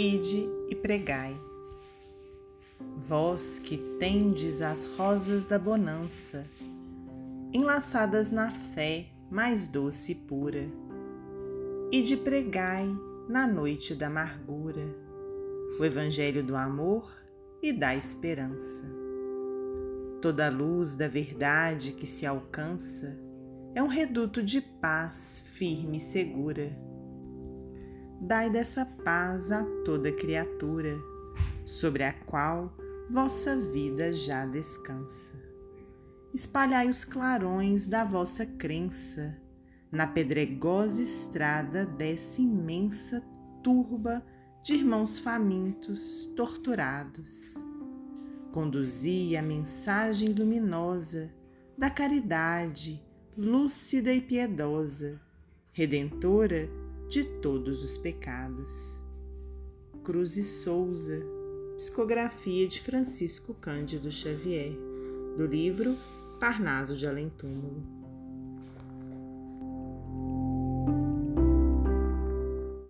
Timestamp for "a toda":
29.52-30.10